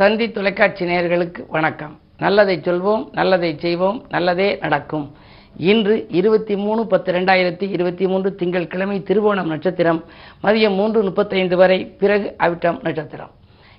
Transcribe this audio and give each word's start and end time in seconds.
தந்தி 0.00 0.26
தொலைக்காட்சி 0.30 0.84
நேயர்களுக்கு 0.84 1.42
வணக்கம். 1.48 1.94
நல்லதை 2.18 2.58
சொல்வோம் 2.58 3.08
நல்லதை 3.12 3.58
செய்வோம் 3.58 4.04
நல்லதே 4.08 4.58
நடக்கும். 4.60 5.14
இன்று 5.56 6.06
இருபத்தி 6.10 6.56
மூணு 6.56 6.86
பத்து 6.86 7.12
ரெண்டாயிரத்தி 7.12 7.62
இருபத்தி 7.62 8.06
மூன்று 8.06 8.34
திங்கட்கிழமை 8.34 8.98
திருவோணம் 9.08 9.50
நட்சத்திரம் 9.52 10.04
மதியம் 10.42 10.74
மூன்று 10.74 11.02
முப்பத்தைந்து 11.02 11.56
வரை 11.56 11.86
பிறகு 12.02 12.34
அவிட்டம் 12.38 12.78
நட்சத்திரம். 12.82 13.30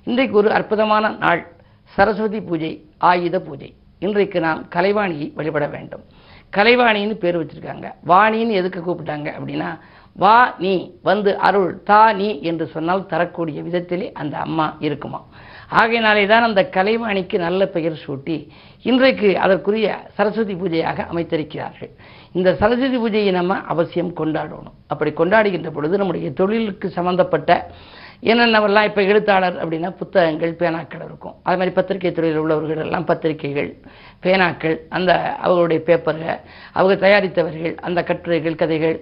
இன்றைக்கு 0.04 0.38
ஒரு 0.38 0.52
அற்புதமான 0.52 1.10
நாள் 1.10 1.48
சரஸ்வதி 1.84 2.42
பூஜை 2.42 2.86
ஆயுத 2.98 3.40
பூஜை. 3.40 3.74
இன்றைக்கு 4.00 4.40
நாம் 4.40 4.66
கலைவாணியை 4.76 5.34
வழிபட 5.34 5.68
வேண்டும். 5.68 6.04
கலைவாணின்னு 6.58 7.14
பேர் 7.14 7.40
வச்சிருக்காங்க. 7.42 7.92
வாணின்னு 8.08 8.60
எதுக்கு 8.62 8.82
கூப்பிட்டாங்க 8.82 9.30
அப்படின்னா 9.40 9.80
வா 10.16 10.56
நீ 10.60 10.92
வந்து 11.02 11.38
அருள் 11.38 11.84
தா 11.84 12.14
நீ 12.14 12.42
என்று 12.42 12.68
சொன்னால் 12.68 13.06
தரக்கூடிய 13.06 13.62
விதத்திலே 13.62 14.12
அந்த 14.12 14.38
அம்மா 14.38 14.78
இருக்குமா? 14.80 15.26
ஆகையினாலே 15.70 16.26
தான் 16.28 16.44
அந்த 16.44 16.62
கலைவாணிக்கு 16.74 17.38
நல்ல 17.38 17.66
பெயர் 17.66 17.98
சூட்டி 18.06 18.38
இன்றைக்கு 18.82 19.38
அதற்குரிய 19.38 19.88
சரஸ்வதி 20.18 20.54
பூஜையாக 20.54 21.06
அமைத்திருக்கிறார்கள். 21.12 21.92
இந்த 22.32 22.56
சரஸ்வதி 22.56 22.98
பூஜையை 22.98 23.32
நம்ம 23.32 23.58
அவசியம் 23.74 24.12
கொண்டாடணும். 24.16 24.76
அப்படி 24.88 25.12
கொண்டாடுகின்ற 25.12 25.70
பொழுது 25.70 25.98
நம்முடைய 25.98 26.32
தொழிலுக்கு 26.32 26.90
சம்பந்தப்பட்ட 26.90 27.72
என்னென்னவெல்லாம் 28.24 28.88
இப்போ 28.88 29.02
எழுத்தாளர் 29.12 29.58
அப்படின்னா 29.62 29.90
புத்தகங்கள் 30.00 30.54
பேனாக்கள் 30.62 31.04
இருக்கும். 31.08 31.36
அது 31.46 31.58
மாதிரி 31.60 31.74
பத்திரிகை 31.78 32.12
துறையில் 32.12 32.40
உள்ளவர்கள் 32.42 32.82
எல்லாம் 32.86 33.06
பத்திரிகைகள் 33.10 33.70
பேனாக்கள் 34.24 34.76
அந்த 34.98 35.12
அவர்களுடைய 35.44 35.82
பேப்பர்கள் 35.88 36.40
அவங்க 36.78 36.96
தயாரித்தவர்கள் 37.04 37.76
அந்த 37.88 38.00
கட்டுரைகள் 38.10 38.58
கதைகள் 38.62 38.98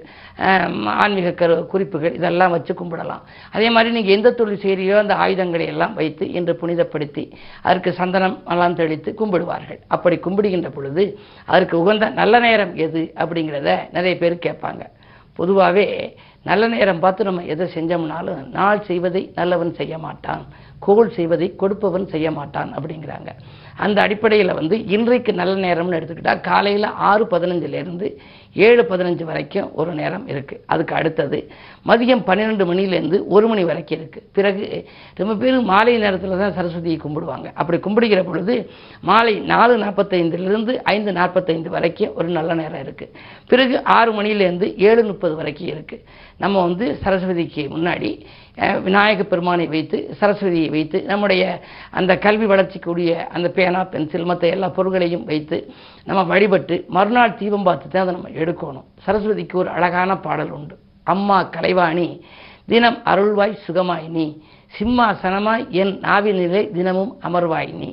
ஆன்மீக 1.04 1.32
கரு 1.40 1.56
குறிப்புகள் 1.72 2.18
இதெல்லாம் 2.20 2.54
வச்சு 2.56 2.74
கும்பிடலாம். 2.82 3.24
அதே 3.56 3.70
மாதிரி 3.78 3.96
நீங்கள் 3.98 4.16
எந்த 4.18 4.34
தொழில் 4.42 4.64
செய்கிறியோ 4.66 4.98
அந்த 5.04 5.16
ஆயுதங்களை 5.26 5.68
எல்லாம் 5.74 5.96
வைத்து 6.02 6.28
இன்று 6.40 6.56
புனிதப்படுத்தி 6.62 7.26
அதற்கு 7.70 7.92
சந்தனம் 8.02 8.38
எல்லாம் 8.56 8.78
தெளித்து 8.82 9.12
கும்பிடுவார்கள். 9.24 9.82
அப்படி 9.96 10.18
கும்பிடுகின்ற 10.28 10.72
பொழுது 10.78 11.06
அதற்கு 11.46 11.76
உகந்த 11.84 12.12
நல்ல 12.22 12.40
நேரம் 12.48 12.76
எது 12.88 13.04
அப்படிங்கிறத 13.24 13.74
நிறைய 13.98 14.16
பேர் 14.24 14.46
கேட்பாங்க. 14.48 14.84
பொதுவாகவே 15.40 15.86
நல்ல 16.50 16.64
நேரம் 16.74 17.02
பார்த்து 17.04 17.28
நம்ம 17.30 17.44
எதை 17.54 17.66
செஞ்சோம்னாலும் 17.76 18.42
நாள் 18.58 18.86
செய்வதை 18.90 19.22
நல்லவன் 19.40 19.74
செய்ய 19.80 19.96
மாட்டான். 20.06 20.44
கோல் 20.86 21.16
செய்வதை 21.18 21.48
கொடுப்பவன் 21.62 22.08
செய்ய 22.14 22.28
மாட்டான் 22.38 22.72
அப்படிங்கிறாங்க. 22.78 23.30
அந்த 23.86 23.98
அடிப்படையில் 24.06 24.58
வந்து 24.60 24.76
இன்றைக்கு 24.96 25.32
நல்ல 25.40 25.54
நேரம்னு 25.66 25.98
எடுத்துக்கிட்டால் 26.00 26.46
காலையில் 26.50 26.88
ஆறு 27.10 27.26
பதினஞ்சுலேருந்து 27.34 28.08
ஏழு 28.66 28.82
பதினஞ்சு 28.92 29.26
வரைக்கும் 29.30 29.68
ஒரு 29.80 29.92
நேரம் 30.00 30.26
இருக்குது 30.34 30.62
அதுக்கு 30.74 30.94
அடுத்தது 31.00 31.40
மதியம் 31.90 32.24
பன்னிரெண்டு 32.28 32.64
மணிலேருந்து 32.70 33.18
ஒரு 33.36 33.46
மணி 33.48 33.64
வரைக்கும் 33.70 33.98
இருக்குது 34.00 34.26
பிறகு 34.38 34.64
ரொம்ப 35.20 35.36
பேர் 35.42 35.58
மாலை 35.72 35.94
நேரத்தில் 35.98 36.42
தான் 36.44 36.56
சரஸ்வதியை 36.58 36.98
கும்பிடுவாங்க. 37.04 37.48
அப்படி 37.60 37.78
கும்பிடுகிற 37.86 38.22
பொழுது 38.24 38.56
மாலை 39.10 39.36
நாலு 39.54 39.76
நாற்பத்தைந்துலேருந்து 39.84 40.76
ஐந்து 40.96 41.14
நாற்பத்தைந்து 41.20 41.70
வரைக்கும் 41.70 42.16
ஒரு 42.16 42.30
நல்ல 42.38 42.54
நேரம் 42.62 42.84
இருக்குது 42.86 43.14
பிறகு 43.52 43.78
ஆறு 43.98 44.12
மணிலேருந்து 44.20 44.70
ஏழு 44.90 45.04
முப்பது 45.04 45.36
வரைக்கும் 45.36 45.72
இருக்குது 45.76 46.04
நம்ம 46.44 46.56
வந்து 46.62 46.88
சரஸ்வதிக்கு 47.04 47.64
முன்னாடி 47.76 48.12
விநாயக 48.86 49.24
பெருமானை 49.32 49.66
வைத்து 49.74 49.98
சரஸ்வதியை 50.20 50.70
வைத்து 50.76 50.98
நம்முடைய 51.10 51.44
அந்த 52.00 52.12
கல்வி 52.26 52.48
வளர்ச்சிக்குரிய 52.52 53.12
அந்த 53.36 53.48
பேனா 53.58 53.82
பென்சில் 53.94 54.28
மற்ற 54.30 54.48
எல்லா 54.56 54.68
பொருட்களையும் 54.78 55.26
வைத்து 55.32 55.58
நம்ம 56.10 56.24
வழிபட்டு 56.32 56.76
மறுநாள் 56.98 57.38
தீபம் 57.42 57.68
பார்த்து 57.68 57.88
தான் 57.90 58.04
அதை 58.06 58.14
நம்ம 58.18 58.32
எடுக்கணும். 58.42 58.88
சரஸ்வதிக்கு 59.06 59.56
ஒரு 59.64 59.70
அழகான 59.78 60.18
பாடல் 60.26 60.54
உண்டு. 60.58 60.76
அம்மா 61.14 61.40
கலைவாணி 61.56 62.08
தினம் 62.72 63.00
அருள்வாய் 63.12 63.56
சுகமாய் 63.66 64.08
நீ 64.18 64.28
சிம்மாசனமாய் 64.74 65.66
என் 65.82 65.96
நாவினிலே 66.08 66.62
தினமும் 66.78 67.14
அமர்வாய் 67.28 67.72
நீ 67.82 67.90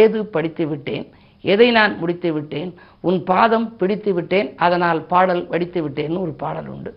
ஏது 0.00 0.20
படித்து 0.34 0.64
விட்டேன் 0.70 1.06
எதை 1.44 1.68
நான் 1.76 1.92
முடித்து 1.98 2.30
விட்டேன் 2.32 2.70
உன் 3.08 3.18
பாதம் 3.28 3.66
பிடித்து 3.80 4.10
விட்டேன் 4.16 4.48
அதனால் 4.64 5.00
பாடல் 5.12 5.42
வடித்து 5.52 5.80
விட்டேன்னு 5.84 6.24
ஒரு 6.24 6.32
பாடல் 6.42 6.68
உண்டு. 6.74 6.90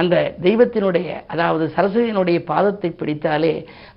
அந்த 0.00 0.16
தெய்வத்தினுடைய 0.46 1.08
அதாவது 1.32 1.64
சரஸ்வதியினுடைய 1.76 2.38
பாதத்தை 2.50 2.90
பிடித்தாலே 3.00 3.54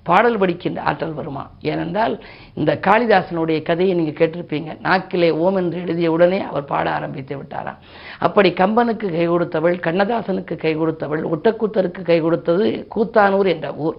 பாடல் 0.07 0.39
படிக்கின்ற 0.41 0.79
ஆற்றல் 0.89 1.15
வருமா? 1.19 1.43
ஏனென்றால் 1.71 2.15
இந்த 2.59 2.71
காளிதாசனுடைய 2.87 3.59
கதையை 3.69 3.93
நீங்கள் 3.99 4.17
கேட்டிருப்பீங்க. 4.19 4.71
நாக்கிலே 4.87 5.29
ஓம் 5.43 5.57
என்று 5.61 5.77
எழுதிய 5.85 6.09
உடனே 6.15 6.39
அவர் 6.49 6.67
பாட 6.71 6.85
ஆரம்பித்து 6.97 7.33
விட்டாராம். 7.39 7.79
அப்படி 8.25 8.49
கம்பனுக்கு 8.61 9.07
கை 9.15 9.25
கொடுத்தவள் 9.31 9.77
கண்ணதாசனுக்கு 9.87 10.55
கை 10.65 10.73
கொடுத்தவள் 10.81 11.23
ஒட்டக்கூத்தருக்கு 11.33 12.01
கை 12.11 12.19
கொடுத்தது 12.25 12.65
கூத்தானூர் 12.95 13.49
என்ற 13.55 13.69
ஊர். 13.85 13.97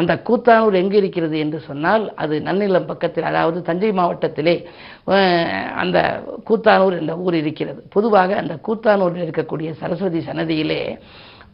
அந்த 0.00 0.14
கூத்தானூர் 0.28 0.80
எங்கு 0.82 0.98
இருக்கிறது 1.02 1.38
என்று 1.44 1.60
சொன்னால் 1.68 2.04
அது 2.24 2.36
நன்னிலம் 2.48 2.90
பக்கத்தில் 2.92 3.30
அதாவது 3.30 3.60
தஞ்சை 3.70 3.92
மாவட்டத்திலே 4.00 4.56
அந்த 5.84 5.98
கூத்தானூர் 6.50 6.98
என்ற 7.00 7.16
ஊர் 7.24 7.38
இருக்கிறது. 7.42 7.82
பொதுவாக 7.96 8.36
அந்த 8.42 8.56
கூத்தானூரில் 8.68 9.26
இருக்கக்கூடிய 9.26 9.70
சரஸ்வதி 9.82 10.22
சன்னதியிலே 10.28 10.80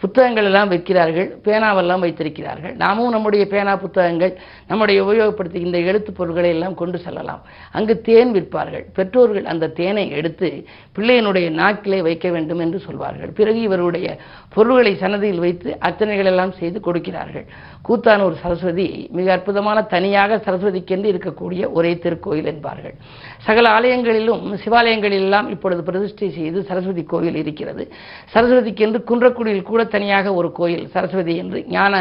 புத்தகங்கள் 0.04 0.44
எல்லாம் 0.44 0.70
வைக்கிறார்கள் 0.70 1.28
பேனாவெல்லாம் 1.44 1.98
வைத்திருக்கிறார்கள். 1.98 2.74
நாமும் 2.74 3.10
நம்முடைய 3.10 3.46
பேனா 3.46 3.76
புத்தகங்கள் 3.76 4.38
நம்முடைய 4.68 5.04
உபயோகப்படுத்துகின்ற 5.04 5.84
எழுத்துப் 5.84 6.16
பொருட்களை 6.16 6.50
எல்லாம் 6.50 6.74
கொண்டு 6.74 6.98
செல்லலாம். 6.98 7.42
அங்கு 7.72 8.00
தேன் 8.00 8.30
விற்பார்கள். 8.30 8.86
பெற்றோர்கள் 8.94 9.44
அந்த 9.44 9.68
தேனை 9.68 10.10
எடுத்து 10.10 10.64
பிள்ளையினுடைய 10.96 11.50
நாக்கிலே 11.50 12.02
வைக்க 12.02 12.30
வேண்டும் 12.30 12.58
என்று 12.58 12.78
சொல்வார்கள். 12.78 13.28
பிறகு 13.28 13.60
இவருடைய 13.60 14.16
பொருள்களை 14.54 14.96
சன்னதியில் 14.96 15.38
வைத்து 15.38 15.76
அர்ச்சனைகள் 15.78 16.24
எல்லாம் 16.24 16.52
செய்து 16.52 16.80
கொடுக்கிறார்கள். 16.80 17.46
கூத்தானூர் 17.82 18.36
சரஸ்வதி 18.40 19.08
மிக 19.12 19.32
அற்புதமான 19.32 19.82
தனியாக 19.82 20.36
சரஸ்வதிக்கென்று 20.36 21.10
இருக்கக்கூடிய 21.12 21.72
ஒரே 21.72 21.94
திருக்கோயில் 21.94 22.44
என்பார்கள். 22.44 22.94
சகல 23.38 23.68
ஆலயங்களிலும் 23.70 24.56
சிவாலயங்களிலெல்லாம் 24.56 25.48
இப்பொழுது 25.48 25.82
பிரதிஷ்டை 25.82 26.30
செய்து 26.30 26.62
சரஸ்வதி 26.62 27.02
கோயில் 27.02 27.34
இருக்கிறது. 27.34 27.92
சரஸ்வதிக்கென்று 28.34 29.02
குன்றக்குடியில் 29.06 29.62
கூட 29.62 29.92
தனியாக 29.94 30.34
ஒரு 30.40 30.48
கோயில் 30.58 30.84
சரஸ்வதி 30.94 31.34
என்று 31.42 31.58
ஞான 31.76 31.94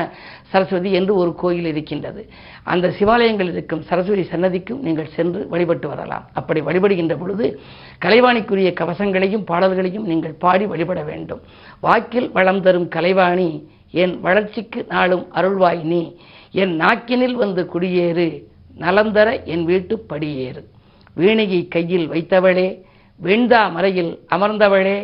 சரஸ்வதி 0.52 0.90
என்று 1.00 1.14
ஒரு 1.22 1.32
கோயில் 1.42 1.68
இருக்கின்றது. 1.72 2.22
அந்த 2.74 2.88
சிவாலயங்கள் 2.98 3.52
இருக்கும் 3.54 3.84
சரஸ்வதி 3.90 4.24
சன்னதிக்கும் 4.32 4.82
நீங்கள் 4.88 5.14
சென்று 5.16 5.42
வழிபட்டு 5.54 5.88
வரலாம். 5.94 6.26
அப்படி 6.40 6.62
வழிபடுகின்ற 6.68 7.16
பொழுது 7.22 7.48
கலைவாணிக்குரிய 8.06 8.72
கவசங்களையும் 8.82 9.48
பாடல்களையும் 9.52 10.08
நீங்கள் 10.12 10.36
பாடி 10.44 10.68
வழிபட 10.74 11.02
வேண்டும். 11.12 11.42
வாக்கில் 11.86 12.30
வளம் 12.38 12.64
தரும் 12.68 12.88
கலைவாணி 12.96 13.50
என் 14.04 14.16
வளர்ச்சிக்கு 14.26 14.82
நாளும் 14.94 15.26
அருள்வாய் 15.40 15.84
நீ 15.92 16.02
என் 16.62 16.74
நாக்கினில் 16.82 17.36
வந்து 17.44 17.62
குடியேறு 17.74 18.28
நலந்தர 18.84 19.28
என் 19.54 19.66
வீட்டு 19.70 19.96
படியேறு. 20.12 20.62
வீணையை 21.18 21.60
கையில் 21.74 22.08
வைத்தவளே 22.14 22.70
வெண்தா 23.20 23.60
மறையில் 23.76 24.12
அமர்ந்தவளே 24.36 24.98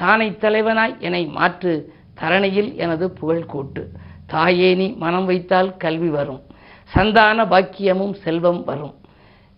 தானை 0.00 0.28
தலைவனாய் 0.42 0.94
என்னை 1.06 1.22
மாற்று 1.36 1.72
தரணியில் 2.20 2.74
எனது 2.74 3.10
புகழ் 3.10 3.44
கூட்டு. 3.44 3.90
தாயே 4.26 4.74
நீ 4.74 4.86
மனம் 5.04 5.24
வைத்தால் 5.24 5.76
கல்வி 5.76 6.08
வரும். 6.08 6.42
சந்தான 6.84 7.44
பாக்கியமும் 7.44 8.14
செல்வம் 8.24 8.64
வரும். 8.64 8.94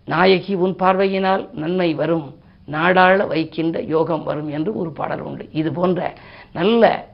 நாயகி 0.05 0.55
உன் 0.55 0.77
பார்வையினால் 0.77 1.49
நன்மை 1.53 1.95
வரும். 1.95 2.27
நாடாள 2.71 3.27
வைக்கின்ற 3.27 3.81
யோகம் 3.81 4.23
வரும் 4.23 4.49
என்று 4.49 4.77
ஒரு 4.77 4.91
பாடல் 4.91 5.21
உண்டு. 5.21 5.49
இது 5.53 5.73
போன்ற 5.73 6.15
நல்ல 6.53 7.09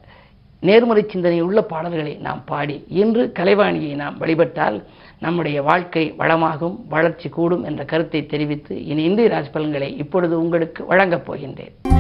நேர்மறை 0.61 1.05
சிந்தனை 1.09 1.41
உள்ள 1.41 1.63
பாடல்களை 1.63 2.15
நாம் 2.17 2.43
பாடி 2.45 2.85
இன்று 2.89 3.33
கலைவாணியை 3.39 3.95
நாம் 3.95 4.19
வழிபட்டால் 4.19 4.87
நம்முடைய 5.19 5.63
வாழ்க்கை 5.63 6.15
வளமாகும் 6.19 6.77
வளர்ச்சி 6.89 7.29
கூடும் 7.29 7.65
என்ற 7.65 7.85
கருத்தை 7.85 8.27
தெரிவித்து 8.27 8.85
இனி 8.85 9.03
இந்திய 9.03 9.29
ராஜ் 9.29 9.53
பலன்களை 9.53 9.97
இப்பொழுது 9.97 10.39
உங்களுக்கு 10.39 10.87
வழங்கப் 10.87 11.33
போகின்றேன். 11.33 11.92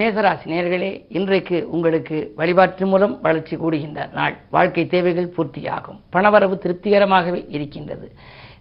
மேசராசி 0.00 0.44
நேர்களே 0.44 1.04
இன்றைக்கு 1.08 1.70
உங்களுக்கு 1.70 2.32
வழிபாட்டு 2.36 2.86
மூலம் 2.86 3.18
வளர்ச்சி 3.22 3.56
கூடுகின்ற 3.56 4.12
நாள். 4.12 4.36
வாழ்க்கை 4.50 4.86
தேவைகள் 4.86 5.32
பூர்த்தியாகும். 5.36 5.98
பணவரவு 6.12 6.58
திருப்திகரமாகவே 6.58 7.44
இருக்கின்றது. 7.48 8.12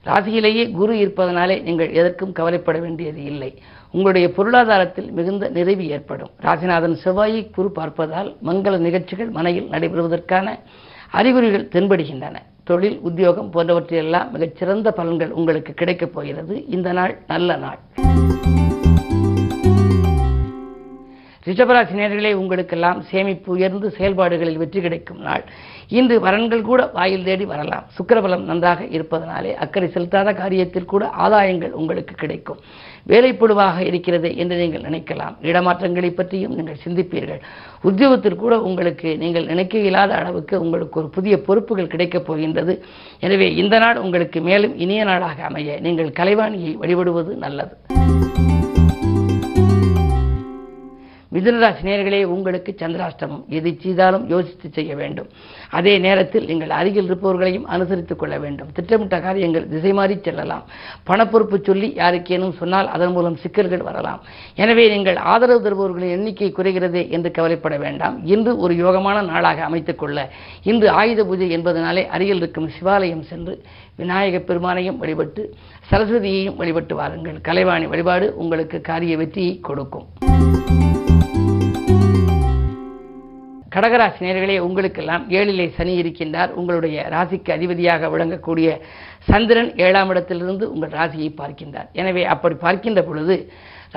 ராசியிலேயே 0.06 0.72
குரு 0.72 0.98
இருப்பதனாலே 0.98 1.62
நீங்கள் 1.62 1.92
எதற்கும் 1.92 2.32
கவலைப்பட 2.32 2.80
வேண்டியது 2.80 3.24
இல்லை. 3.24 3.62
உங்களுடைய 3.92 4.32
பொருளாதாரத்தில் 4.32 5.12
மிகுந்த 5.12 5.50
நிறைவு 5.50 5.88
ஏற்படும். 5.88 6.30
ராசிநாதன் 6.42 6.98
செவ்வாயை 7.04 7.50
குரு 7.56 7.72
பார்ப்பதால் 7.76 8.36
மங்கள 8.46 8.78
நிகழ்ச்சிகள் 8.78 9.30
மனையில் 9.30 9.70
நடைபெறுவதற்கான 9.70 10.60
அறிகுறிகள் 11.12 11.70
தென்படுகின்றன. 11.72 12.36
தொழில் 12.64 13.00
உத்தியோகம் 13.00 13.52
போன்றவற்றையெல்லாம் 13.54 14.32
மிகச்சிறந்த 14.32 14.94
பலன்கள் 14.98 15.30
உங்களுக்கு 15.30 15.74
கிடைக்கப் 15.74 16.14
போகிறது. 16.14 16.66
இந்த 16.66 16.92
நாள் 16.92 17.18
நல்ல 17.28 17.56
நாள். 17.56 17.80
ரிஷபராசி 21.50 21.94
நேர்களே 22.00 22.32
உங்களுக்கெல்லாம் 22.40 23.00
சேமிப்பு 23.10 23.50
உயர்ந்து 23.56 23.88
செயல்பாடுகளில் 23.98 24.60
வெற்றி 24.62 24.80
கிடைக்கும் 24.86 25.22
நாள். 25.28 25.44
இன்று 26.00 26.16
வரன்கள் 26.26 26.68
கூட 26.70 26.82
வாயில் 26.98 27.26
தேடி 27.28 27.46
வரலாம். 27.52 27.86
சுக்கரபலம் 27.96 28.44
நன்றாக 28.50 28.82
இருப்பதனாலே 28.98 29.52
அக்கறை 29.64 29.88
செலுத்தாத 29.96 30.34
காரியத்தில் 30.42 30.90
கூட 30.92 31.04
ஆதாயங்கள் 31.26 31.74
உங்களுக்கு 31.80 32.16
கிடைக்கும். 32.24 32.60
வேலைப்புழுவாக 33.12 33.78
இருக்கிறது 33.90 34.30
என்று 34.42 34.56
நீங்கள் 34.62 34.86
நினைக்கலாம். 34.88 35.38
இடமாற்றங்களை 35.50 36.12
பற்றியும் 36.20 36.56
நீங்கள் 36.60 36.82
சிந்திப்பீர்கள். 36.86 37.42
உத்தியோகத்தில் 37.90 38.42
கூட 38.44 38.56
உங்களுக்கு 38.70 39.12
நீங்கள் 39.24 39.50
நினைக்க 39.54 39.78
இயலாத 39.86 40.14
அளவுக்கு 40.22 40.56
உங்களுக்கு 40.66 41.00
ஒரு 41.02 41.10
புதிய 41.18 41.38
பொறுப்புகள் 41.48 41.92
கிடைக்கப் 41.96 42.28
போகின்றது. 42.30 42.76
எனவே 43.28 43.50
இந்த 43.64 43.78
நாள் 43.86 44.04
உங்களுக்கு 44.06 44.42
மேலும் 44.50 44.76
இனிய 44.86 45.04
நாளாக 45.12 45.44
அமைய 45.50 45.80
நீங்கள் 45.88 46.18
கலைவாணியை 46.22 46.74
வழிபடுவது 46.84 47.34
நல்லது. 47.46 47.76
மிதுனராசி 51.34 51.84
நேர்களே 51.84 52.24
உங்களுக்கு 52.24 52.76
சந்திராஷ்டமம். 52.78 53.46
எது 53.48 53.78
செய்தாலும் 53.80 54.30
யோசித்து 54.30 54.70
செய்ய 54.74 54.96
வேண்டும். 54.96 55.28
அதே 55.70 55.98
நேரத்தில் 55.98 56.46
நீங்கள் 56.46 56.70
அருகில் 56.70 57.16
இருப்பவர்களையும் 57.16 57.64
அனுசரித்துக் 57.72 58.16
கொள்ள 58.16 58.40
வேண்டும். 58.40 58.68
திட்டமிட்ட 58.74 59.20
காரியங்கள் 59.20 59.68
திசை 59.68 59.94
மாறி 59.94 60.20
செல்லலாம். 60.22 60.64
பணப்பொறுப்பு 61.08 61.64
சொல்லி 61.64 61.94
யாருக்கேனும் 61.98 62.58
சொன்னால் 62.58 62.88
அதன் 62.88 63.12
மூலம் 63.12 63.36
சிக்கல்கள் 63.36 63.82
வரலாம். 63.82 64.22
எனவே 64.56 64.90
நீங்கள் 64.90 65.16
ஆதரவு 65.16 65.60
தருபவர்களின் 65.60 66.12
எண்ணிக்கை 66.12 66.54
குறைகிறதே 66.58 67.10
என்று 67.10 67.32
கவலைப்பட 67.32 67.78
வேண்டாம். 67.78 68.26
இன்று 68.26 68.58
ஒரு 68.58 68.74
யோகமான 68.74 69.22
நாளாக 69.22 69.64
அமைத்துக் 69.64 70.00
கொள்ள. 70.00 70.32
இன்று 70.64 70.90
ஆயுத 70.90 71.24
பூஜை 71.24 71.58
என்பதனாலே 71.58 72.08
அருகில் 72.08 72.36
இருக்கும் 72.36 72.70
சிவாலயம் 72.82 73.22
சென்று 73.22 73.62
விநாயகப் 73.96 74.52
பெருமானையும் 74.52 74.98
வழிபட்டு 74.98 75.54
சரஸ்வதியையும் 75.92 76.56
வழிபட்டு 76.56 76.96
வாருங்கள். 76.96 77.40
கலைவாணி 77.42 77.88
வழிபாடு 77.88 78.38
உங்களுக்கு 78.38 78.82
காரிய 78.82 79.18
வெற்றியை 79.18 79.60
கொடுக்கும். 79.60 80.08
கடகராசி 83.74 84.20
நேர்களே 84.26 84.56
உங்களுக்கெல்லாம் 84.68 85.24
ஏழிலே 85.38 85.66
சனி 85.78 85.94
இருக்கின்றார். 86.02 86.52
உங்களுடைய 86.60 87.08
ராசிக்கு 87.16 87.52
அதிபதியாக 87.58 88.10
விளங்கக்கூடிய 88.10 88.70
சந்திரன் 89.30 89.72
ஏழாம் 89.86 90.10
இடத்திலிருந்து 90.10 90.66
உங்கள் 90.74 90.96
ராசியை 91.00 91.30
பார்க்கின்றார். 91.42 91.90
எனவே 91.94 92.24
அப்படி 92.34 92.56
பார்க்கின்ற 92.66 93.02
பொழுது 93.10 93.36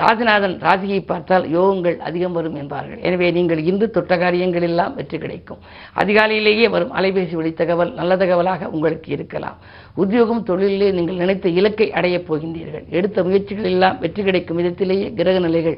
ராஜநாதன் 0.01 0.55
ராசியை 0.65 0.99
பார்த்தால் 1.09 1.43
யோகங்கள் 1.55 1.97
அதிகம் 2.07 2.35
வரும் 2.37 2.55
என்பார்கள். 2.61 2.99
எனவே 3.07 3.27
நீங்கள் 3.31 3.61
இன்று 3.69 3.87
தொட்ட 3.95 4.13
காரியங்கள் 4.17 4.65
எல்லாம் 4.67 4.95
வெற்றி 4.99 5.17
கிடைக்கும். 5.17 5.59
அதிகாலையிலேயே 6.01 6.67
வரும் 6.75 6.93
அலைபேசி 6.99 7.35
வழி 7.39 7.51
தகவல் 7.53 7.91
நல்ல 7.99 8.15
தகவலாக 8.21 8.69
உங்களுக்கு 8.75 9.11
இருக்கலாம். 9.15 9.57
உத்தியோகம் 10.03 10.43
தொழிலிலே 10.49 10.89
நீங்கள் 10.97 11.21
நினைத்த 11.23 11.49
இலக்கை 11.59 11.87
அடையப் 11.99 12.27
போகின்றீர்கள். 12.29 12.85
எடுத்த 12.97 13.23
முயற்சிகள் 13.23 13.69
எல்லாம் 13.73 13.99
வெற்றி 14.05 14.23
கிடைக்கும் 14.23 14.59
விதத்திலேயே 14.61 15.09
கிரக 15.19 15.39
நிலைகள் 15.39 15.77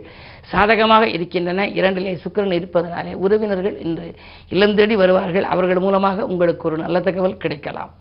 சாதகமாக 0.53 1.05
இருக்கின்றன. 1.17 1.67
இரண்டிலே 1.79 2.15
சுக்கிரன் 2.25 2.57
இருப்பதனாலே 2.59 3.13
உறவினர்கள் 3.25 3.77
இன்று 3.87 4.07
இல்லம் 4.49 4.77
தேடி 4.79 4.97
வருவார்கள். 5.03 5.49
அவர்கள் 5.55 5.85
மூலமாக 5.87 6.27
உங்களுக்கு 6.33 6.67
ஒரு 6.71 6.79
நல்ல 6.85 6.99
தகவல் 7.09 7.41
கிடைக்கலாம். 7.45 7.91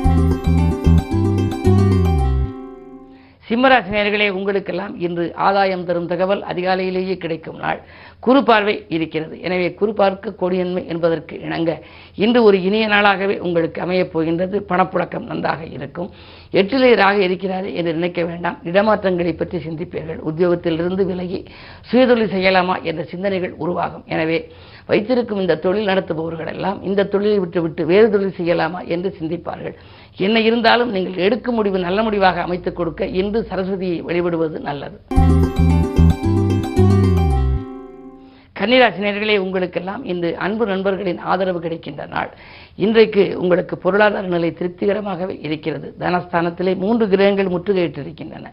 சிம்மராசி 3.49 3.91
நேர்களே 3.91 4.31
உங்களுக்கெல்லாம் 4.31 5.00
இன்று 5.00 5.25
ஆதாயம் 5.35 5.85
தரும் 5.85 6.06
தகவல் 6.06 6.43
அதிகாலையிலேயே 6.43 7.17
கிடைக்கும் 7.17 7.56
நாள். 7.56 7.81
குறு 8.20 8.43
பார்வை 8.43 8.85
இருக்கிறது. 8.88 9.41
எனவே 9.41 9.75
குறு 9.75 9.93
பார்க்க 9.94 10.32
கொடியன்மை 10.32 10.82
என்பதற்கு 10.87 11.41
இணங்க 11.41 11.82
இன்று 12.14 12.43
ஒரு 12.43 12.62
இனிய 12.62 12.87
நாளாகவே 12.88 13.38
உங்களுக்கு 13.38 13.82
அமையப் 13.82 14.12
போகின்றது. 14.12 14.67
பணப்புழக்கம் 14.69 15.26
நன்றாக 15.26 15.64
இருக்கும். 15.64 16.11
எட்டிலே 16.52 16.94
ராக 16.94 17.17
இருக்கிறாரே 17.19 17.75
என்று 17.75 17.93
நினைக்க 17.93 18.25
வேண்டாம். 18.25 18.58
இடமாற்றங்களை 18.64 19.37
பற்றி 19.37 19.58
சிந்திப்பீர்கள். 19.58 20.20
உத்தியோகத்திலிருந்து 20.31 21.05
விலகி 21.05 21.44
சுயதொழில் 21.93 22.35
செய்யலாமா 22.37 22.82
என்ற 22.82 23.05
சிந்தனைகள் 23.05 23.55
உருவாகும். 23.58 24.05
எனவே 24.06 24.50
வைத்திருக்கும் 24.86 25.40
இந்த 25.40 25.56
தொழில் 25.56 25.86
நடத்துபவர்கள் 25.86 26.46
எல்லாம் 26.46 26.82
இந்த 26.82 27.04
தொழிலை 27.04 27.38
விட்டுவிட்டு 27.38 27.86
வேறு 27.86 28.10
தொழில் 28.10 28.34
செய்யலாமா 28.38 28.86
என்று 28.86 29.16
சிந்திப்பார்கள். 29.20 29.75
என்ன 30.16 30.40
இருந்தாலும் 30.40 30.90
நீங்கள் 30.90 31.25
எடுக்கும் 31.25 31.54
முடிவு 31.54 31.78
நல்ல 31.78 32.02
முடிவாக 32.02 32.42
அமைத்துக் 32.42 32.76
கொடுக்க 32.76 33.06
இன்று 33.06 33.46
சரஸ்வதியை 33.50 34.00
வழிபடுவது 34.00 34.60
நல்லது. 34.60 35.00
கன்னிராசினியர்களே 38.60 39.38
உங்களுக்கெல்லாம் 39.38 40.04
இன்று 40.04 40.36
அன்பு 40.36 40.66
நண்பர்களின் 40.66 41.19
ஆதரவு 41.19 41.60
கிடைக்கின்ற 41.60 42.06
நாள். 42.06 42.34
இன்றைக்கு 42.75 43.36
உங்களுக்கு 43.40 43.78
பொருளாதார 43.78 44.26
நிலை 44.26 44.50
திருப்திகரமாகவே 44.50 45.38
இருக்கிறது. 45.42 45.94
தனஸ்தானத்திலே 46.00 46.76
மூன்று 46.76 47.08
கிரகங்கள் 47.08 47.46
முற்றுகையிட்டிருக்கின்றன. 47.46 48.46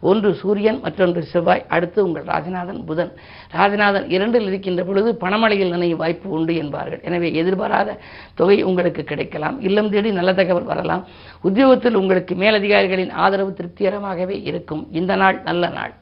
ஒன்று 0.00 0.34
சூரியன் 0.34 0.80
மற்றொன்று 0.80 1.22
செவ்வாய் 1.22 1.64
அடுத்து 1.68 2.04
உங்கள் 2.06 2.24
ராஜநாதன் 2.24 2.84
புதன். 2.84 3.12
ராஜநாதன் 3.52 4.10
இரண்டில் 4.10 4.46
இருக்கின்ற 4.46 4.84
பொழுது 4.84 5.16
பணமழையில் 5.20 5.68
நினைவு 5.68 5.96
வாய்ப்பு 5.96 6.30
உண்டு 6.30 6.54
என்பார்கள். 6.56 7.00
எனவே 7.02 7.34
எதிர்பாராத 7.34 7.98
தொகை 8.34 8.62
உங்களுக்கு 8.62 9.04
கிடைக்கலாம். 9.04 9.60
இல்லம் 9.60 9.90
தேடி 9.90 10.12
நல்ல 10.12 10.34
தகவல் 10.34 10.70
வரலாம். 10.72 11.06
உத்தியோகத்தில் 11.42 11.94
உங்களுக்கு 11.94 12.34
மேலதிகாரிகளின் 12.34 13.10
ஆதரவு 13.10 13.56
திருப்திகரமாகவே 13.60 14.44
இருக்கும். 14.44 14.88
இந்த 14.90 15.16
நாள் 15.16 15.42
நல்ல 15.42 15.68
நாள். 15.68 15.94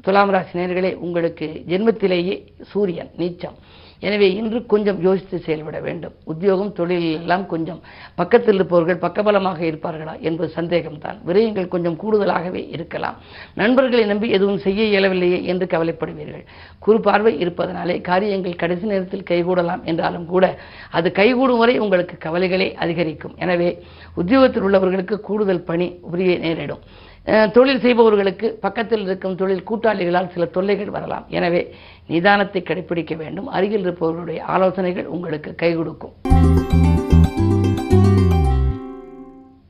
துலாம் 0.00 0.30
ராசி 0.30 0.58
நேர்களே 0.58 0.94
உங்களுக்கு 0.94 1.46
ஜென்மத்திலேயே 1.68 2.46
சூரியன் 2.62 3.10
நீச்சம். 3.16 3.56
எனவே 4.00 4.26
இன்று 4.34 4.58
கொஞ்சம் 4.66 4.98
யோசித்து 5.02 5.38
செயல்பட 5.38 5.80
வேண்டும். 5.80 6.12
உத்தியோகம் 6.24 6.72
தொழிலில் 6.72 7.16
எல்லாம் 7.20 7.46
கொஞ்சம் 7.46 7.80
பக்கத்தில் 8.14 8.54
இருப்பவர்கள் 8.54 9.00
பக்கபலமாக 9.04 9.60
இருப்பார்களா 9.70 10.14
என்பது 10.20 10.52
சந்தேகம்தான். 10.56 11.18
விரயங்கள் 11.28 11.68
கொஞ்சம் 11.68 11.96
கூடுதலாகவே 12.02 12.62
இருக்கலாம். 12.76 13.16
நண்பர்களை 13.54 14.04
நம்பி 14.04 14.30
எதுவும் 14.30 14.62
செய்ய 14.66 14.84
இயலவில்லையே 14.92 15.40
என்று 15.44 15.66
கவலைப்படுவீர்கள். 15.66 16.44
குறுபார்வை 16.78 17.34
இருப்பதனாலே 17.38 18.00
காரியங்கள் 18.00 18.60
கடைசி 18.62 18.86
நேரத்தில் 18.86 19.28
கைகூடலாம் 19.30 19.84
என்றாலும் 19.84 20.26
கூட 20.26 20.44
அது 20.90 21.12
கைகூடும் 21.12 21.58
வரை 21.58 21.78
உங்களுக்கு 21.78 22.16
கவலைகளே 22.28 22.74
அதிகரிக்கும். 22.74 23.36
எனவே 23.36 23.70
உத்தியோகத்தில் 24.14 24.62
உள்ளவர்களுக்கு 24.62 25.18
கூடுதல் 25.20 25.66
பணி 25.70 25.88
உரிய 26.12 26.38
நேரிடும். 26.38 26.84
தொழில் 27.56 27.82
செய்பவர்களுக்கு 27.84 28.48
பக்கத்தில் 28.64 29.02
இருக்கும் 29.06 29.34
தொழில் 29.40 29.66
கூட்டாளிகளால் 29.70 30.30
சில 30.34 30.44
தொல்லைகள் 30.56 30.94
வரலாம். 30.96 31.24
எனவே 31.38 31.62
நிதானத்தை 32.12 32.60
கடைபிடிக்க 32.62 33.14
வேண்டும். 33.22 33.48
அருகில் 33.56 33.84
இருப்பவர்களுடைய 33.86 34.40
ஆலோசனைகள் 34.54 35.10
உங்களுக்கு 35.16 35.52
கை 35.54 35.70
கொடுக்கும். 35.74 36.14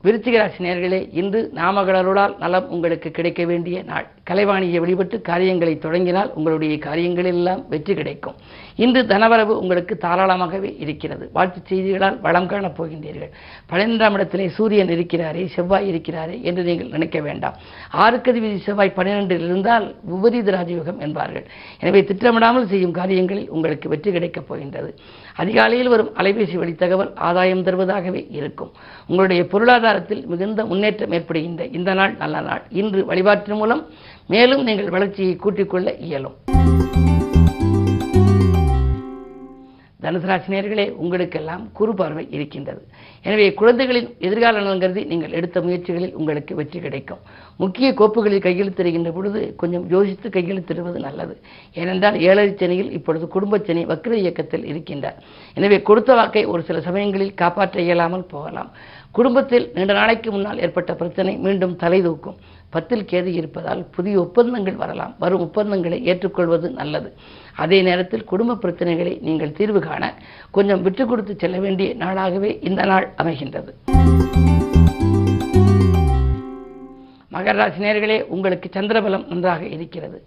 விருச்சிக 0.03 0.37
ராசி 0.37 0.63
நேர்களே 0.63 1.09
இன்று 1.11 1.51
நாமகளருளால் 1.55 2.37
நலம் 2.37 2.67
உங்களுக்கு 2.69 3.11
கிடைக்க 3.11 3.45
வேண்டிய 3.45 3.83
நாள். 3.83 4.05
கலைவாணியை 4.29 4.79
வழிபட்டு 4.79 5.21
காரியங்களை 5.21 5.77
தொடங்கினால் 5.77 6.31
உங்களுடைய 6.33 6.75
காரியங்களெல்லாம் 6.75 7.67
வெற்றி 7.67 7.93
கிடைக்கும். 7.93 8.35
இன்று 8.75 9.01
தனவரவு 9.01 9.53
உங்களுக்கு 9.61 9.97
தாராளமாகவே 10.01 10.69
இருக்கிறது. 10.79 11.29
வாழ்த்துச் 11.33 11.69
செய்திகளால் 11.69 12.19
வளம் 12.21 12.47
காணப் 12.47 12.77
போகின்றீர்கள். 12.77 13.31
பன்னிரெண்டாம் 13.71 14.13
இடத்திலே 14.13 14.49
சூரியன் 14.49 14.87
இருக்கிறாரே 14.87 15.47
செவ்வாய் 15.55 15.87
இருக்கிறாரே 15.87 16.41
என்று 16.43 16.63
நீங்கள் 16.63 16.89
நினைக்க 16.89 17.19
வேண்டாம். 17.19 17.57
ஆறுக்கதிபதி 17.93 18.57
செவ்வாய் 18.57 18.95
பன்னிரெண்டில் 18.95 19.45
இருந்தால் 19.49 19.95
விபரீத 20.03 20.51
ராஜயோகம் 20.51 20.99
என்பார்கள். 20.99 21.45
எனவே 21.79 22.01
திட்டமிடாமல் 22.01 22.65
செய்யும் 22.65 22.91
காரியங்களில் 22.91 23.49
உங்களுக்கு 23.49 23.89
வெற்றி 23.89 24.11
கிடைக்கப் 24.11 24.47
போகின்றது. 24.47 24.95
அதிகாலையில் 25.41 25.91
வரும் 25.93 26.11
அலைபேசி 26.19 26.57
வழி 26.61 26.73
தகவல் 26.81 27.11
ஆதாயம் 27.29 27.65
தருவதாகவே 27.67 28.21
இருக்கும். 28.39 28.71
உங்களுடைய 29.09 29.41
பொருளாதாரத்தில் 29.53 30.23
மிகுந்த 30.31 30.65
முன்னேற்றம் 30.71 31.15
ஏற்படுகின்ற 31.19 31.65
இந்த 31.79 31.93
நாள் 31.99 32.15
நல்ல 32.23 32.41
நாள். 32.49 32.63
இன்று 32.81 33.01
வழிபாட்டின் 33.11 33.59
மூலம் 33.63 33.83
மேலும் 34.35 34.63
நீங்கள் 34.69 34.93
வளர்ச்சியை 34.97 35.35
கூட்டிக்கொள்ள 35.43 35.89
இயலும். 36.07 36.37
தனுசராசினியர்களே 40.03 40.85
உங்களுக்கெல்லாம் 41.03 41.63
குறு 41.77 41.93
பார்வை 41.99 42.23
இருக்கின்றது. 42.35 42.81
எனவே 43.25 43.45
குழந்தைகளின் 43.59 44.07
எதிர்கால 44.27 44.59
நலன் 44.59 44.83
கருதி 44.83 45.01
நீங்கள் 45.11 45.35
எடுத்த 45.39 45.61
முயற்சிகளில் 45.65 46.13
உங்களுக்கு 46.19 46.53
வெற்றி 46.59 46.79
கிடைக்கும். 46.79 47.23
முக்கிய 47.61 47.87
கோப்புகளில் 47.99 48.45
கையெழுத்திடுகின்ற 48.45 49.11
பொழுது 49.17 49.41
கொஞ்சம் 49.61 49.85
யோசித்து 49.95 50.29
கையெழுத்திடுவது 50.29 50.99
நல்லது. 51.07 51.33
ஏனென்றால் 51.81 52.19
ஏழரை 52.27 52.53
சனியில் 52.61 52.93
இப்பொழுது 52.99 53.27
குடும்பச்சனி 53.35 53.83
வக்ர 53.91 54.15
இயக்கத்தில் 54.23 54.65
இருக்கின்றார். 54.71 55.17
எனவே 55.57 55.79
கொடுத்த 55.89 56.15
வாக்கை 56.19 56.43
ஒரு 56.53 56.63
சில 56.69 56.79
சமயங்களில் 56.87 57.37
காப்பாற்ற 57.43 57.81
இயலாமல் 57.81 58.29
போகலாம். 58.35 58.71
குடும்பத்தில் 59.17 59.67
நீண்ட 59.75 59.93
நாளைக்கு 59.99 60.29
முன்னால் 60.31 60.61
ஏற்பட்ட 60.65 60.91
பிரச்சனை 60.93 61.31
மீண்டும் 61.47 61.75
தலை 61.83 61.99
தூக்கும். 62.07 62.39
பத்தில் 62.73 63.05
கேது 63.11 63.29
இருப்பதால் 63.39 63.79
புதிய 63.95 64.15
ஒப்பந்தங்கள் 64.23 64.81
வரலாம். 64.81 65.13
வரும் 65.23 65.43
ஒப்பந்தங்களை 65.45 65.97
ஏற்றுக்கொள்வது 66.11 66.67
நல்லது. 66.79 67.09
அதே 67.63 67.79
நேரத்தில் 67.89 68.29
குடும்ப 68.31 68.57
பிரச்சனைகளை 68.63 69.13
நீங்கள் 69.27 69.55
தீர்வு 69.59 69.81
காண 69.87 70.03
கொஞ்சம் 70.57 70.83
விட்டு 70.87 71.05
கொடுத்து 71.05 71.35
செல்ல 71.43 71.57
வேண்டிய 71.65 71.95
நாளாகவே 72.03 72.51
இந்த 72.69 72.83
நாள் 72.91 73.07
அமைகின்றது. 73.23 73.73
மகர 77.33 77.53
ராசி 77.57 77.79
நேர்களே 77.83 78.15
உங்களுக்கு 78.35 78.67
சந்திரபலம் 78.75 79.25
நன்றாக 79.31 79.63
இருக்கிறது. 79.75 80.17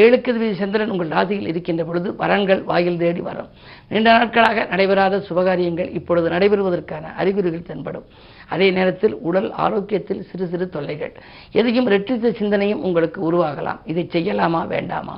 ஏழுக்கு 0.00 0.30
வீதி 0.40 0.54
சந்திரன் 0.60 0.92
உங்கள் 0.94 1.10
ராசியில் 1.14 1.48
இருக்கின்ற 1.52 1.82
பொழுது 1.88 2.08
வரன்கள் 2.20 2.62
வாயில் 2.70 3.00
தேடி 3.00 3.22
வரும். 3.28 3.48
நீண்ட 3.90 4.08
நாட்களாக 4.18 4.66
நடைபெறாத 4.72 5.20
சுபகாரியங்கள் 5.28 5.90
இப்பொழுது 5.98 6.28
நடைபெறுவதற்கான 6.34 7.10
அறிகுறிகள் 7.22 7.68
தென்படும். 7.70 8.06
அதே 8.54 8.68
நேரத்தில் 8.70 9.14
உடல் 9.28 9.50
ஆரோக்கியத்தில் 9.64 10.26
சிறு 10.30 10.46
சிறு 10.52 10.66
தொல்லைகள். 10.74 11.14
எதையும் 11.52 11.88
ரெட்டித்த 11.94 12.34
சிந்தனையும் 12.40 12.84
உங்களுக்கு 12.88 13.20
உருவாகலாம். 13.28 13.80
இதை 13.92 14.04
செய்யலாமா? 14.14 14.60
வேண்டாமா? 14.74 15.16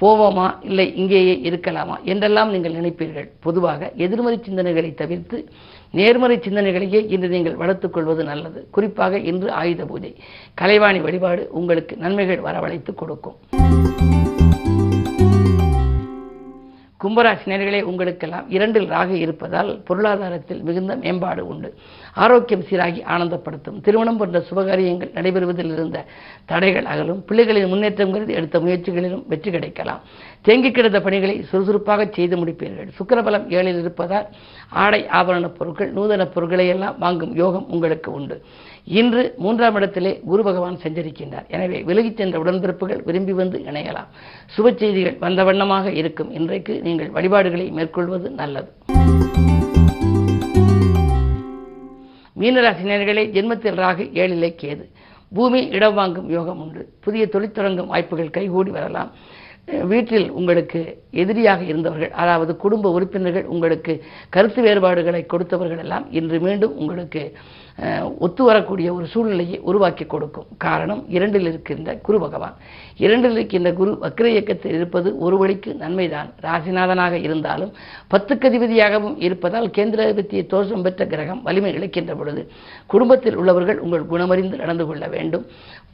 போவோமா? 0.00 0.46
இல்லை 0.68 0.86
இங்கேயே 1.00 1.34
இருக்கலாமா? 1.50 1.96
என்றெல்லாம் 2.12 2.52
நீங்கள் 2.54 2.76
நினைப்பீர்கள். 2.78 3.28
பொதுவாக 3.46 3.90
எதிர்மறை 4.04 4.38
சிந்தனைகளை 4.46 4.90
தவிர்த்து 5.00 5.38
நேர்மறை 5.98 6.36
சிந்தனைகளையே 6.46 7.00
இன்று 7.14 7.28
நீங்கள் 7.28 7.60
வளர்த்துக் 7.62 7.92
கொள்வது 7.92 8.24
நல்லது. 8.24 8.60
குறிப்பாக 8.70 9.18
இன்று 9.30 9.50
ஆயுத 9.62 9.84
பூஜை. 9.84 10.12
கலைவாணி 10.60 11.02
வழிபாடு 11.06 11.44
உங்களுக்கு 11.60 11.96
நன்மைகள் 12.04 12.46
வரவழைத்து 12.48 12.94
கொடுக்கும். 12.94 13.38
கும்பராசினியர்களே 17.02 17.82
உங்களுக்கெல்லாம் 17.82 18.50
இரண்டில் 18.50 18.86
ராக 18.86 19.10
இருப்பதால் 19.14 19.80
பொருளாதாரத்தில் 19.84 20.62
மிகுந்த 20.62 20.96
மேம்பாடு 20.96 21.46
உண்டு. 21.46 21.74
ஆரோக்கியம் 22.14 22.64
சீராகி 22.70 23.00
ஆனந்தப்படுத்தும். 23.04 23.80
திருமணம் 23.82 24.16
போன்ற 24.16 24.44
சுபகாரியங்கள் 24.50 25.14
நடைபெறுவதில் 25.14 25.72
இருந்த 25.72 26.04
தடைகள் 26.44 26.84
அகலும். 26.84 27.24
பிள்ளைகளின் 27.28 27.68
முன்னேற்றம் 27.68 28.12
கருதி 28.12 28.32
எடுத்த 28.32 28.58
முயற்சிகளிலும் 28.58 29.24
வெற்றி 29.26 29.50
கிடைக்கலாம். 29.50 30.00
தேங்கி 30.42 30.70
கிடந்த 30.70 31.00
பணிகளை 31.00 31.42
சுறுசுறுப்பாக 31.42 32.08
செய்து 32.12 32.36
முடிப்பீர்கள். 32.36 32.90
சுக்கரபலம் 32.98 33.48
ஏழில் 33.48 33.80
இருப்பதால் 33.84 34.28
ஆடை 34.68 35.06
ஆபரண 35.06 35.48
பொருட்கள் 35.48 35.92
நூதன 35.92 36.26
பொருட்களை 36.26 36.68
எல்லாம் 36.68 36.98
வாங்கும் 36.98 37.34
யோகம் 37.34 37.66
உங்களுக்கு 37.68 38.12
உண்டு. 38.12 38.42
இன்று 38.84 39.34
மூன்றாம் 39.36 39.74
இடத்திலே 39.74 40.20
குரு 40.24 40.42
பகவான் 40.42 40.78
சஞ்சரிக்கின்றார். 40.82 41.46
எனவே 41.48 41.82
விலகிச் 41.82 42.16
சென்ற 42.16 42.38
உடன்பிறப்புகள் 42.38 43.04
விரும்பி 43.04 43.32
வந்து 43.32 43.58
இணையலாம். 43.58 44.08
சுப 44.56 44.74
செய்திகள் 44.76 45.16
வந்த 45.18 45.44
வண்ணமாக 45.44 45.92
இருக்கும். 45.92 46.30
இன்றைக்கு 46.30 46.80
நீங்கள் 46.82 47.10
வழிபாடுகளை 47.10 47.70
மேற்கொள்வது 47.70 48.30
நல்லது. 48.30 48.70
மீனராசினியர்களே 52.40 53.24
ஜென்மத்தில் 53.36 53.80
ராகு 53.84 54.04
ஏழிலே 54.22 54.50
கேது. 54.62 54.84
பூமி 55.34 55.66
இடம் 55.66 55.94
வாங்கும் 55.94 56.30
யோகம் 56.30 56.60
உண்டு. 56.60 56.88
புதிய 57.00 57.26
தொழில் 57.26 57.52
தொடங்கும் 57.52 57.86
வாய்ப்புகள் 57.86 58.30
கைகூடி 58.30 58.70
வரலாம். 58.70 59.10
வீட்டில் 59.90 60.30
உங்களுக்கு 60.30 60.80
எதிரியாக 61.10 61.62
இருந்தவர்கள் 61.62 62.12
அதாவது 62.22 62.56
குடும்ப 62.56 62.90
உறுப்பினர்கள் 62.96 63.44
உங்களுக்கு 63.44 64.02
கருத்து 64.28 64.62
வேறுபாடுகளை 64.62 65.26
கொடுத்தவர்கள் 65.26 65.82
எல்லாம் 65.86 66.06
இன்று 66.10 66.40
மீண்டும் 66.40 66.76
உங்களுக்கு 66.76 67.24
ஒத்து 68.18 68.42
வரக்கூடிய 68.44 68.94
ஒரு 68.94 69.06
சூழ்நிலையை 69.06 69.58
உருவாக்கி 69.60 70.04
கொடுக்கும். 70.06 70.46
காரணம் 70.56 71.04
இரண்டில் 71.08 71.46
இருக்கின்ற 71.50 71.94
குரு 72.06 72.18
பகவான். 72.20 72.56
இரண்டில் 72.96 73.32
இருக்கின்ற 73.32 73.72
குரு 73.72 73.92
வக்ர 74.02 74.26
இயக்கத்தில் 74.26 74.74
இருப்பது 74.74 75.18
ஒரு 75.18 75.36
வழிக்கு 75.38 75.74
நன்மைதான். 75.74 76.28
ராசிநாதனாக 76.46 77.12
இருந்தாலும் 77.12 77.72
பத்துக்கு 78.10 78.48
அதிபதியாகவும் 78.50 79.16
இருப்பதால் 79.18 79.68
கேந்திராதிபத்திய 79.76 80.42
தோஷம் 80.46 80.82
பெற்ற 80.82 81.06
கிரகம் 81.06 81.42
வலிமை 81.42 81.72
இழக்கின்ற 81.78 82.14
பொழுது 82.14 82.50
குடும்பத்தில் 82.86 83.36
உள்ளவர்கள் 83.36 83.78
உங்கள் 83.78 84.10
குணமறிந்து 84.12 84.56
நடந்து 84.56 84.86
கொள்ள 84.86 85.06
வேண்டும். 85.08 85.46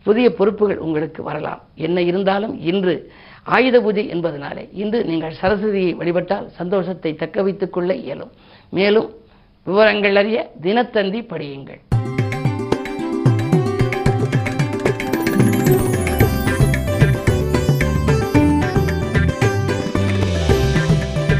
புதிய 0.02 0.26
பொறுப்புகள் 0.34 0.78
உங்களுக்கு 0.78 1.22
வரலாம். 1.22 1.62
என்ன 1.74 2.00
இருந்தாலும் 2.02 2.56
இன்று 2.72 2.96
ஆயுத 3.44 3.80
பூஜை 3.80 4.04
என்பதனாலே 4.14 4.68
இன்று 4.82 4.98
நீங்கள் 5.06 5.34
சரஸ்வதியை 5.42 5.92
வழிபட்டால் 5.94 6.46
சந்தோஷத்தை 6.50 7.14
தக்க 7.14 7.42
வைத்துக் 7.42 7.72
கொள்ள 7.72 7.94
இயலும். 7.94 8.32
மேலும் 8.70 9.08
விவரங்கள் 9.64 10.16
அறிய 10.16 10.38
தினத்தந்தி 10.62 11.20
படியுங்கள். 11.32 11.80